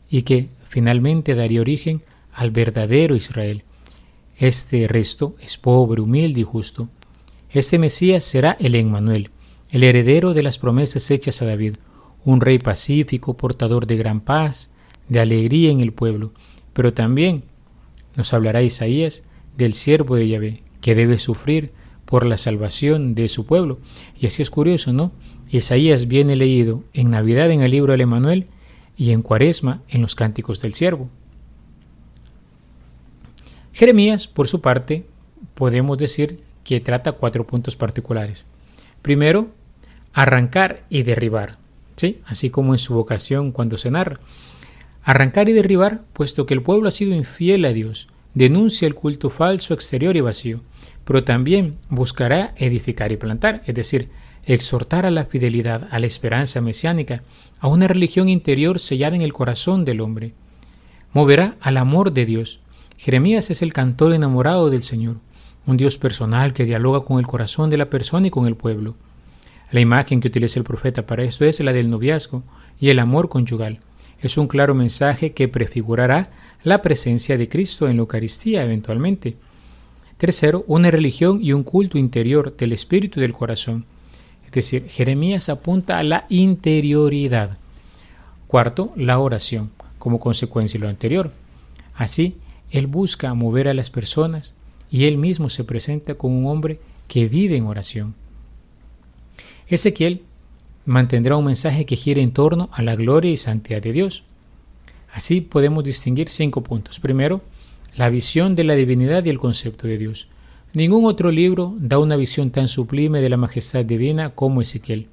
y 0.10 0.24
que 0.24 0.48
finalmente 0.68 1.36
daría 1.36 1.62
origen 1.62 2.02
al 2.34 2.50
verdadero 2.50 3.16
Israel. 3.16 3.62
Este 4.40 4.88
resto 4.88 5.36
es 5.40 5.60
pobre, 5.60 6.02
humilde 6.02 6.42
y 6.42 6.44
justo. 6.44 6.90
Este 7.52 7.78
Mesías 7.78 8.24
será 8.24 8.58
el 8.60 8.74
Emmanuel, 8.74 9.30
el 9.70 9.84
heredero 9.84 10.34
de 10.34 10.42
las 10.42 10.58
promesas 10.58 11.12
hechas 11.12 11.44
a 11.44 11.46
David, 11.46 11.76
un 12.26 12.42
rey 12.42 12.58
pacífico, 12.58 13.38
portador 13.38 13.86
de 13.86 13.98
gran 13.98 14.20
paz, 14.20 14.72
de 15.10 15.20
alegría 15.20 15.70
en 15.70 15.80
el 15.80 15.94
pueblo, 15.94 16.34
pero 16.74 16.92
también 16.92 17.44
nos 18.16 18.34
hablará 18.34 18.64
Isaías 18.64 19.26
del 19.58 19.76
siervo 19.76 20.16
de 20.16 20.28
Yahvé, 20.28 20.64
que 20.82 20.96
debe 20.96 21.20
sufrir 21.20 21.72
por 22.06 22.26
la 22.26 22.38
salvación 22.38 23.14
de 23.14 23.28
su 23.28 23.46
pueblo. 23.46 23.78
Y 24.20 24.26
así 24.26 24.42
es 24.42 24.50
curioso, 24.50 24.92
¿no? 24.92 25.12
Isaías 25.58 26.08
viene 26.08 26.36
leído 26.36 26.84
en 26.94 27.12
Navidad 27.12 27.52
en 27.52 27.62
el 27.62 27.70
libro 27.70 27.92
del 27.92 28.02
Emanuel 28.02 28.48
y 28.98 29.12
en 29.12 29.22
Cuaresma 29.22 29.84
en 29.88 30.02
los 30.02 30.16
cánticos 30.16 30.60
del 30.60 30.74
siervo. 30.74 31.10
Jeremías, 33.72 34.28
por 34.28 34.48
su 34.48 34.62
parte, 34.62 35.06
podemos 35.54 36.00
decir 36.00 36.42
que 36.64 36.80
trata 36.80 37.12
cuatro 37.12 37.46
puntos 37.46 37.76
particulares. 37.76 38.48
Primero, 39.04 39.52
arrancar 40.12 40.86
y 40.90 41.04
derribar, 41.04 41.60
¿sí? 41.98 42.20
así 42.26 42.50
como 42.50 42.74
en 42.74 42.80
su 42.80 42.96
vocación 42.96 43.52
cuando 43.52 43.78
se 43.78 43.92
narra. 43.92 44.20
Arrancar 45.04 45.50
y 45.50 45.54
derribar, 45.54 46.02
puesto 46.14 46.48
que 46.48 46.56
el 46.56 46.64
pueblo 46.64 46.88
ha 46.88 46.92
sido 46.92 47.14
infiel 47.14 47.66
a 47.66 47.74
Dios, 47.74 48.08
denuncia 48.34 48.88
el 48.88 48.96
culto 48.96 49.30
falso, 49.30 49.76
exterior 49.76 50.18
y 50.18 50.22
vacío, 50.22 50.62
pero 51.06 51.24
también 51.24 51.78
buscará 51.90 52.56
edificar 52.58 53.12
y 53.12 53.18
plantar, 53.18 53.62
es 53.68 53.76
decir, 53.76 54.10
exhortar 54.46 55.06
a 55.06 55.12
la 55.12 55.26
fidelidad, 55.26 55.88
a 55.92 56.00
la 56.00 56.06
esperanza 56.06 56.62
mesiánica, 56.62 57.24
a 57.60 57.68
una 57.68 57.88
religión 57.88 58.30
interior 58.30 58.80
sellada 58.80 59.16
en 59.16 59.22
el 59.22 59.34
corazón 59.34 59.86
del 59.86 60.02
hombre. 60.02 60.34
Moverá 61.14 61.56
al 61.62 61.78
amor 61.78 62.12
de 62.12 62.26
Dios. 62.26 62.60
Jeremías 62.98 63.50
es 63.50 63.62
el 63.62 63.74
cantor 63.74 64.14
enamorado 64.14 64.70
del 64.70 64.84
Señor, 64.84 65.18
un 65.66 65.78
Dios 65.78 65.98
personal 65.98 66.54
que 66.54 66.66
dialoga 66.66 67.02
con 67.02 67.20
el 67.20 67.28
corazón 67.28 67.70
de 67.70 67.78
la 67.78 67.90
persona 67.90 68.28
y 68.28 68.32
con 68.32 68.48
el 68.48 68.56
pueblo. 68.56 68.96
La 69.72 69.80
imagen 69.80 70.20
que 70.20 70.28
utiliza 70.28 70.60
el 70.60 70.66
profeta 70.66 71.06
para 71.06 71.24
esto 71.24 71.46
es 71.46 71.60
la 71.60 71.74
del 71.74 71.90
noviazgo 71.90 72.44
y 72.80 72.90
el 72.90 73.00
amor 73.00 73.30
conyugal 73.30 73.80
es 74.24 74.38
un 74.38 74.48
claro 74.48 74.74
mensaje 74.74 75.34
que 75.34 75.50
prefigurará 75.50 76.32
la 76.64 76.82
presencia 76.82 77.38
de 77.38 77.50
Cristo 77.50 77.90
en 77.90 77.98
la 77.98 78.02
Eucaristía 78.02 78.64
eventualmente. 78.64 79.36
Tercero, 80.18 80.64
una 80.66 80.90
religión 80.90 81.40
y 81.44 81.52
un 81.52 81.64
culto 81.64 81.98
interior 81.98 82.56
del 82.56 82.72
espíritu 82.72 83.20
y 83.20 83.24
del 83.24 83.34
corazón. 83.34 83.86
Es 84.54 84.66
decir, 84.66 84.88
Jeremías 84.88 85.50
apunta 85.50 85.98
a 85.98 86.04
la 86.04 86.28
interioridad. 86.30 87.58
Cuarto, 88.46 88.94
la 88.96 89.18
oración, 89.18 89.72
como 89.98 90.20
consecuencia 90.20 90.80
de 90.80 90.84
lo 90.84 90.90
anterior. 90.90 91.32
Así, 91.96 92.38
Él 92.70 92.86
busca 92.86 93.34
mover 93.34 93.68
a 93.68 93.74
las 93.74 93.90
personas 93.90 94.54
y 94.92 95.06
Él 95.06 95.18
mismo 95.18 95.50
se 95.50 95.64
presenta 95.64 96.14
como 96.14 96.38
un 96.38 96.46
hombre 96.46 96.80
que 97.08 97.28
vive 97.28 97.58
en 97.58 97.66
oración. 97.66 98.14
Ezequiel 99.68 100.22
mantendrá 100.86 101.36
un 101.36 101.46
mensaje 101.46 101.88
que 101.88 101.96
gira 101.96 102.22
en 102.22 102.32
torno 102.32 102.70
a 102.74 102.84
la 102.84 102.96
gloria 102.96 103.32
y 103.32 103.38
santidad 103.38 103.82
de 103.82 103.92
Dios. 103.92 104.24
Así 105.12 105.42
podemos 105.42 105.84
distinguir 105.84 106.30
cinco 106.30 106.62
puntos. 106.62 107.00
Primero, 107.00 107.42
la 107.96 108.10
visión 108.10 108.54
de 108.54 108.66
la 108.66 108.76
divinidad 108.76 109.26
y 109.26 109.30
el 109.32 109.40
concepto 109.40 109.88
de 109.88 109.98
Dios. 109.98 110.28
Ningún 110.76 111.06
otro 111.06 111.30
libro 111.30 111.76
da 111.78 112.00
una 112.00 112.16
visión 112.16 112.50
tan 112.50 112.68
sublime 112.68 113.22
de 113.22 113.30
la 113.30 113.38
majestad 113.38 113.86
divina 113.86 114.32
como 114.32 114.60
Ezequiel. 114.60 115.08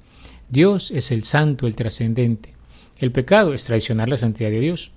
Dios 0.49 0.89
es 0.89 1.11
el 1.11 1.23
santo, 1.23 1.67
el 1.67 1.75
trascendente. 1.75 2.55
El 2.97 3.11
pecado 3.11 3.53
es 3.53 3.63
traicionar 3.63 4.09
la 4.09 4.17
santidad 4.17 4.49
de 4.49 4.59
Dios. 4.59 4.91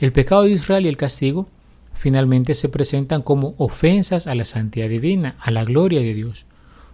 El 0.00 0.10
pecado 0.10 0.42
de 0.42 0.50
Israel 0.50 0.86
y 0.86 0.88
el 0.88 0.96
castigo 0.96 1.46
finalmente 1.94 2.54
se 2.54 2.68
presentan 2.68 3.22
como 3.22 3.54
ofensas 3.58 4.26
a 4.26 4.34
la 4.34 4.42
santidad 4.42 4.88
divina, 4.88 5.36
a 5.38 5.52
la 5.52 5.64
gloria 5.64 6.00
de 6.00 6.14
Dios. 6.14 6.46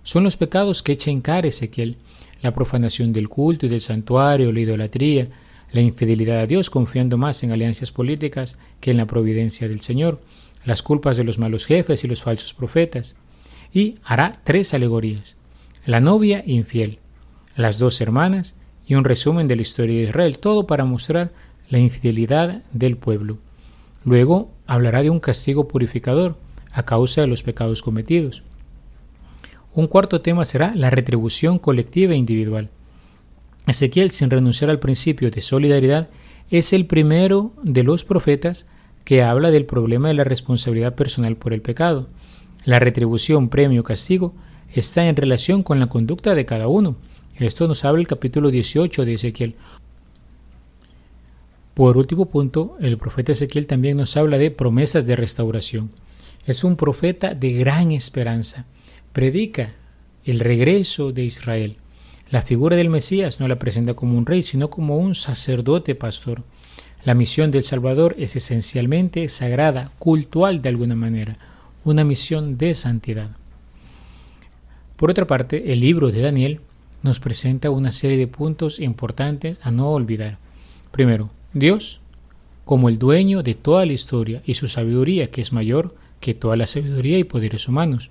Son 0.02 0.22
los 0.22 0.36
pecados 0.36 0.82
que 0.82 0.92
echa 0.92 1.10
en 1.10 1.22
cara 1.22 1.48
Ezequiel, 1.48 1.96
la 2.42 2.52
profanación 2.52 3.14
del 3.14 3.30
culto 3.30 3.64
y 3.64 3.70
del 3.70 3.80
santuario, 3.80 4.52
la 4.52 4.60
idolatría, 4.60 5.30
la 5.72 5.80
infidelidad 5.80 6.40
a 6.40 6.46
Dios 6.46 6.68
confiando 6.68 7.16
más 7.16 7.42
en 7.42 7.52
alianzas 7.52 7.90
políticas 7.90 8.58
que 8.80 8.90
en 8.90 8.98
la 8.98 9.06
providencia 9.06 9.66
del 9.66 9.80
Señor, 9.80 10.20
las 10.68 10.82
culpas 10.82 11.16
de 11.16 11.24
los 11.24 11.38
malos 11.38 11.64
jefes 11.64 12.04
y 12.04 12.08
los 12.08 12.22
falsos 12.22 12.52
profetas, 12.52 13.16
y 13.72 13.94
hará 14.04 14.32
tres 14.44 14.74
alegorías, 14.74 15.38
la 15.86 16.00
novia 16.00 16.42
infiel, 16.46 16.98
las 17.56 17.78
dos 17.78 17.98
hermanas 18.02 18.54
y 18.86 18.94
un 18.94 19.04
resumen 19.04 19.48
de 19.48 19.56
la 19.56 19.62
historia 19.62 19.96
de 19.96 20.08
Israel, 20.10 20.38
todo 20.38 20.66
para 20.66 20.84
mostrar 20.84 21.32
la 21.70 21.78
infidelidad 21.78 22.62
del 22.70 22.98
pueblo. 22.98 23.38
Luego 24.04 24.50
hablará 24.66 25.02
de 25.02 25.08
un 25.08 25.20
castigo 25.20 25.68
purificador 25.68 26.36
a 26.70 26.84
causa 26.84 27.22
de 27.22 27.28
los 27.28 27.42
pecados 27.42 27.80
cometidos. 27.80 28.42
Un 29.72 29.86
cuarto 29.86 30.20
tema 30.20 30.44
será 30.44 30.74
la 30.74 30.90
retribución 30.90 31.58
colectiva 31.58 32.12
e 32.12 32.18
individual. 32.18 32.68
Ezequiel, 33.66 34.10
sin 34.10 34.28
renunciar 34.28 34.68
al 34.68 34.80
principio 34.80 35.30
de 35.30 35.40
solidaridad, 35.40 36.10
es 36.50 36.74
el 36.74 36.84
primero 36.84 37.52
de 37.62 37.84
los 37.84 38.04
profetas 38.04 38.66
que 39.08 39.22
habla 39.22 39.50
del 39.50 39.64
problema 39.64 40.08
de 40.08 40.14
la 40.14 40.24
responsabilidad 40.24 40.94
personal 40.94 41.34
por 41.34 41.54
el 41.54 41.62
pecado. 41.62 42.10
La 42.66 42.78
retribución, 42.78 43.48
premio, 43.48 43.82
castigo 43.82 44.34
está 44.74 45.06
en 45.06 45.16
relación 45.16 45.62
con 45.62 45.80
la 45.80 45.86
conducta 45.86 46.34
de 46.34 46.44
cada 46.44 46.68
uno. 46.68 46.94
Esto 47.36 47.66
nos 47.66 47.86
habla 47.86 48.02
el 48.02 48.06
capítulo 48.06 48.50
18 48.50 49.06
de 49.06 49.14
Ezequiel. 49.14 49.54
Por 51.72 51.96
último 51.96 52.26
punto, 52.26 52.76
el 52.80 52.98
profeta 52.98 53.32
Ezequiel 53.32 53.66
también 53.66 53.96
nos 53.96 54.14
habla 54.18 54.36
de 54.36 54.50
promesas 54.50 55.06
de 55.06 55.16
restauración. 55.16 55.90
Es 56.44 56.62
un 56.62 56.76
profeta 56.76 57.32
de 57.32 57.54
gran 57.54 57.92
esperanza. 57.92 58.66
Predica 59.14 59.72
el 60.26 60.38
regreso 60.38 61.12
de 61.12 61.24
Israel. 61.24 61.78
La 62.28 62.42
figura 62.42 62.76
del 62.76 62.90
Mesías 62.90 63.40
no 63.40 63.48
la 63.48 63.58
presenta 63.58 63.94
como 63.94 64.18
un 64.18 64.26
rey, 64.26 64.42
sino 64.42 64.68
como 64.68 64.98
un 64.98 65.14
sacerdote 65.14 65.94
pastor. 65.94 66.44
La 67.04 67.14
misión 67.14 67.50
del 67.50 67.62
Salvador 67.62 68.16
es 68.18 68.34
esencialmente 68.34 69.28
sagrada, 69.28 69.92
cultual 69.98 70.62
de 70.62 70.68
alguna 70.68 70.96
manera, 70.96 71.38
una 71.84 72.04
misión 72.04 72.58
de 72.58 72.74
santidad. 72.74 73.30
Por 74.96 75.10
otra 75.10 75.26
parte, 75.26 75.72
el 75.72 75.80
libro 75.80 76.10
de 76.10 76.22
Daniel 76.22 76.60
nos 77.02 77.20
presenta 77.20 77.70
una 77.70 77.92
serie 77.92 78.16
de 78.16 78.26
puntos 78.26 78.80
importantes 78.80 79.60
a 79.62 79.70
no 79.70 79.90
olvidar. 79.90 80.38
Primero, 80.90 81.30
Dios, 81.52 82.00
como 82.64 82.88
el 82.88 82.98
dueño 82.98 83.44
de 83.44 83.54
toda 83.54 83.86
la 83.86 83.92
historia 83.92 84.42
y 84.44 84.54
su 84.54 84.66
sabiduría, 84.66 85.30
que 85.30 85.40
es 85.40 85.52
mayor 85.52 85.94
que 86.18 86.34
toda 86.34 86.56
la 86.56 86.66
sabiduría 86.66 87.18
y 87.18 87.24
poderes 87.24 87.68
humanos. 87.68 88.10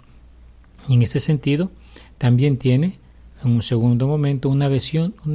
Y 0.87 0.93
en 0.93 1.01
este 1.01 1.19
sentido, 1.19 1.71
también 2.17 2.57
tiene, 2.57 2.99
en 3.43 3.51
un 3.51 3.61
segundo 3.61 4.07
momento, 4.07 4.47
una 4.47 4.69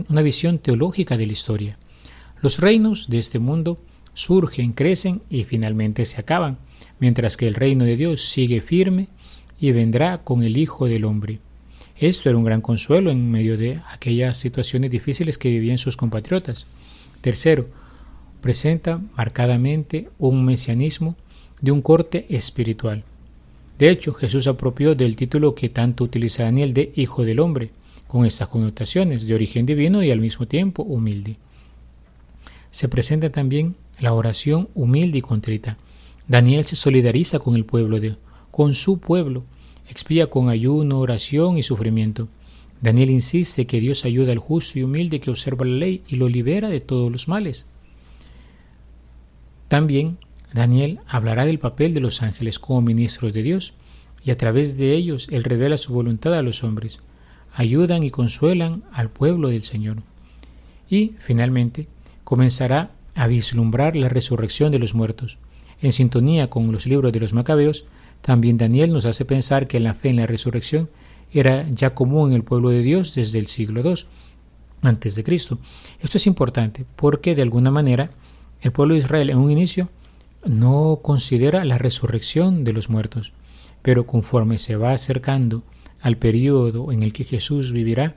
una 0.08 0.22
visión 0.22 0.58
teológica 0.58 1.16
de 1.16 1.26
la 1.26 1.32
historia. 1.32 1.78
Los 2.42 2.58
reinos 2.58 3.08
de 3.08 3.18
este 3.18 3.38
mundo 3.38 3.78
surgen, 4.14 4.72
crecen 4.72 5.22
y 5.30 5.44
finalmente 5.44 6.04
se 6.04 6.20
acaban, 6.20 6.58
mientras 6.98 7.36
que 7.36 7.46
el 7.46 7.54
reino 7.54 7.84
de 7.84 7.96
Dios 7.96 8.22
sigue 8.22 8.60
firme 8.60 9.06
y 9.60 9.70
vendrá 9.70 10.24
con 10.24 10.42
el 10.42 10.56
Hijo 10.56 10.86
del 10.86 11.04
Hombre. 11.04 11.38
Esto 11.96 12.28
era 12.28 12.36
un 12.36 12.42
gran 12.42 12.60
consuelo 12.60 13.12
en 13.12 13.30
medio 13.30 13.56
de 13.56 13.80
aquellas 13.92 14.38
situaciones 14.38 14.90
difíciles 14.90 15.38
que 15.38 15.50
vivían 15.50 15.78
sus 15.78 15.96
compatriotas. 15.96 16.66
Tercero, 17.20 17.68
presenta 18.40 19.00
marcadamente 19.16 20.08
un 20.18 20.44
mesianismo 20.44 21.14
de 21.60 21.70
un 21.70 21.80
corte 21.80 22.26
espiritual. 22.28 23.04
De 23.78 23.88
hecho, 23.88 24.12
Jesús 24.14 24.48
apropió 24.48 24.96
del 24.96 25.14
título 25.14 25.54
que 25.54 25.68
tanto 25.68 26.02
utiliza 26.02 26.42
Daniel 26.42 26.74
de 26.74 26.92
Hijo 26.96 27.24
del 27.24 27.38
Hombre, 27.38 27.70
con 28.08 28.26
estas 28.26 28.48
connotaciones 28.48 29.28
de 29.28 29.34
origen 29.36 29.64
divino 29.64 30.02
y 30.02 30.10
al 30.10 30.18
mismo 30.18 30.48
tiempo 30.48 30.82
humilde 30.82 31.36
se 32.72 32.88
presenta 32.88 33.30
también 33.30 33.76
la 34.00 34.12
oración 34.12 34.68
humilde 34.74 35.18
y 35.18 35.22
contrita. 35.22 35.76
Daniel 36.26 36.64
se 36.64 36.74
solidariza 36.74 37.38
con 37.38 37.54
el 37.54 37.64
pueblo 37.64 38.00
de 38.00 38.16
con 38.50 38.74
su 38.74 38.98
pueblo, 38.98 39.44
expía 39.88 40.28
con 40.28 40.48
ayuno, 40.48 40.98
oración 40.98 41.56
y 41.56 41.62
sufrimiento. 41.62 42.28
Daniel 42.80 43.10
insiste 43.10 43.66
que 43.66 43.80
Dios 43.80 44.04
ayuda 44.04 44.32
al 44.32 44.38
justo 44.38 44.78
y 44.78 44.82
humilde 44.82 45.20
que 45.20 45.30
observa 45.30 45.64
la 45.64 45.76
ley 45.76 46.02
y 46.08 46.16
lo 46.16 46.28
libera 46.28 46.68
de 46.68 46.80
todos 46.80 47.10
los 47.12 47.28
males. 47.28 47.66
También 49.68 50.18
Daniel 50.52 50.98
hablará 51.06 51.46
del 51.46 51.58
papel 51.58 51.94
de 51.94 52.00
los 52.00 52.22
ángeles 52.22 52.58
como 52.58 52.82
ministros 52.82 53.32
de 53.32 53.42
Dios, 53.42 53.74
y 54.24 54.30
a 54.30 54.36
través 54.36 54.76
de 54.76 54.94
ellos 54.94 55.28
Él 55.30 55.44
revela 55.44 55.76
su 55.78 55.92
voluntad 55.92 56.34
a 56.34 56.42
los 56.42 56.62
hombres, 56.62 57.00
ayudan 57.54 58.02
y 58.02 58.10
consuelan 58.10 58.84
al 58.92 59.10
pueblo 59.10 59.48
del 59.48 59.62
Señor. 59.62 60.02
Y, 60.90 61.14
finalmente, 61.18 61.88
comenzará 62.32 62.92
a 63.14 63.26
vislumbrar 63.26 63.94
la 63.94 64.08
resurrección 64.08 64.72
de 64.72 64.78
los 64.78 64.94
muertos. 64.94 65.36
En 65.82 65.92
sintonía 65.92 66.48
con 66.48 66.72
los 66.72 66.86
libros 66.86 67.12
de 67.12 67.20
los 67.20 67.34
macabeos, 67.34 67.84
también 68.22 68.56
Daniel 68.56 68.90
nos 68.90 69.04
hace 69.04 69.26
pensar 69.26 69.66
que 69.66 69.80
la 69.80 69.92
fe 69.92 70.08
en 70.08 70.16
la 70.16 70.26
resurrección 70.26 70.88
era 71.30 71.68
ya 71.68 71.94
común 71.94 72.30
en 72.30 72.36
el 72.36 72.42
pueblo 72.42 72.70
de 72.70 72.80
Dios 72.80 73.14
desde 73.14 73.38
el 73.38 73.48
siglo 73.48 73.82
II 73.84 74.06
antes 74.80 75.14
de 75.14 75.24
Cristo. 75.24 75.58
Esto 76.00 76.16
es 76.16 76.26
importante 76.26 76.86
porque 76.96 77.34
de 77.34 77.42
alguna 77.42 77.70
manera 77.70 78.12
el 78.62 78.72
pueblo 78.72 78.94
de 78.94 79.00
Israel 79.00 79.28
en 79.28 79.36
un 79.36 79.50
inicio 79.50 79.90
no 80.46 81.00
considera 81.02 81.66
la 81.66 81.76
resurrección 81.76 82.64
de 82.64 82.72
los 82.72 82.88
muertos, 82.88 83.34
pero 83.82 84.06
conforme 84.06 84.58
se 84.58 84.76
va 84.76 84.92
acercando 84.92 85.64
al 86.00 86.16
periodo 86.16 86.92
en 86.92 87.02
el 87.02 87.12
que 87.12 87.24
Jesús 87.24 87.72
vivirá, 87.72 88.16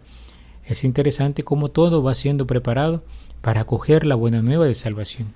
es 0.63 0.85
interesante 0.85 1.43
cómo 1.43 1.67
todo 1.67 2.01
va 2.01 2.13
siendo 2.13 2.47
preparado 2.47 3.03
para 3.45 3.61
acoger 3.61 4.07
la 4.07 4.15
buena 4.15 4.41
nueva 4.41 4.65
de 4.65 4.73
salvación. 4.73 5.27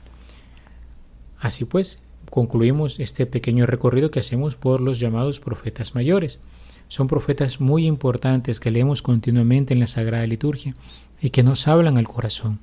Así 1.39 1.63
pues, 1.63 1.99
concluimos 2.31 2.99
este 2.99 3.27
pequeño 3.27 3.67
recorrido 3.67 4.09
que 4.09 4.19
hacemos 4.19 4.55
por 4.55 4.81
los 4.81 4.99
llamados 4.99 5.39
profetas 5.39 5.93
mayores. 5.93 6.39
Son 6.87 7.05
profetas 7.05 7.61
muy 7.61 7.85
importantes 7.85 8.59
que 8.59 8.71
leemos 8.71 9.03
continuamente 9.03 9.75
en 9.75 9.79
la 9.79 9.85
Sagrada 9.85 10.25
Liturgia 10.25 10.75
y 11.21 11.29
que 11.29 11.43
nos 11.43 11.67
hablan 11.67 11.99
al 11.99 12.07
corazón, 12.07 12.57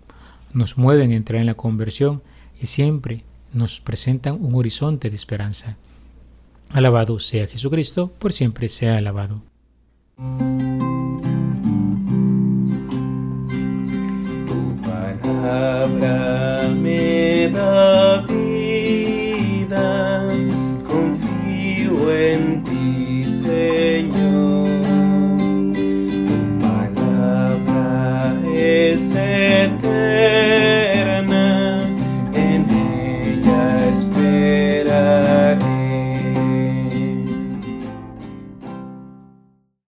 nos 0.53 0.79
mueven 0.79 1.13
a 1.13 1.15
entrar 1.15 1.41
en 1.41 1.47
la 1.47 1.55
conversión 1.55 2.23
y 2.61 2.67
siempre 2.67 3.23
nos 3.53 3.81
presentan 3.81 4.45
un 4.45 4.57
horizonte 4.57 5.11
de 5.11 5.15
esperanza. 5.15 5.77
Alabado 6.71 7.21
sea 7.21 7.47
Jesucristo, 7.47 8.13
por 8.19 8.33
siempre 8.33 8.69
sea 8.69 8.97
alabado. 8.97 9.43
Palabra 15.47 16.69
me 16.75 17.49
da 17.49 18.16